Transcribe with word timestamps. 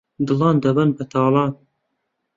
دڵان 0.27 0.55
دەبەن 0.63 0.89
بەتاڵان 0.97 1.51